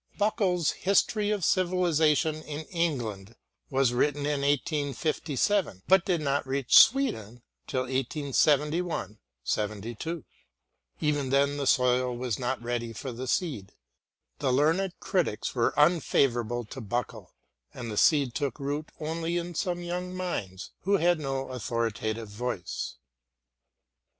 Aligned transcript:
Buckle's 0.17 0.71
History 0.71 1.29
of 1.29 1.45
Civilisation 1.45 2.41
in 2.41 2.61
England 2.71 3.35
was 3.69 3.93
written 3.93 4.21
in 4.25 4.41
1857, 4.41 5.83
but 5.87 6.03
did 6.05 6.21
not 6.21 6.47
reach 6.47 6.79
Sweden 6.79 7.43
till 7.67 7.81
1871 7.83 9.19
72. 9.43 10.25
Even 11.01 11.29
then 11.29 11.57
the 11.57 11.67
soil 11.67 12.17
was 12.17 12.39
not 12.39 12.59
ready 12.63 12.93
for 12.93 13.11
the 13.11 13.27
seed. 13.27 13.73
The 14.39 14.51
learned 14.51 14.99
critics 14.99 15.53
were 15.53 15.71
unfavourable 15.77 16.65
to 16.65 16.81
Buckle, 16.81 17.35
and 17.71 17.91
the 17.91 17.95
seed 17.95 18.33
took 18.33 18.59
root 18.59 18.89
only 18.99 19.37
in 19.37 19.53
some 19.53 19.81
young 19.83 20.15
minds 20.15 20.71
who 20.79 20.97
had 20.97 21.19
no 21.19 21.49
authoritative 21.49 22.27
voice. 22.27 22.95